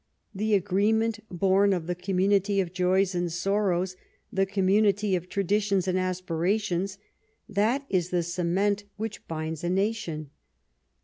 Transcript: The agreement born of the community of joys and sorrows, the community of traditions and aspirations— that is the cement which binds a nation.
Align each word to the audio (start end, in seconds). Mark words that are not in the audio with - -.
The 0.33 0.55
agreement 0.55 1.19
born 1.29 1.73
of 1.73 1.85
the 1.85 1.93
community 1.93 2.59
of 2.59 2.73
joys 2.73 3.13
and 3.13 3.31
sorrows, 3.31 3.95
the 4.33 4.47
community 4.47 5.15
of 5.15 5.29
traditions 5.29 5.87
and 5.87 5.95
aspirations— 5.99 6.97
that 7.47 7.85
is 7.87 8.09
the 8.09 8.23
cement 8.23 8.85
which 8.97 9.27
binds 9.27 9.63
a 9.63 9.69
nation. 9.69 10.31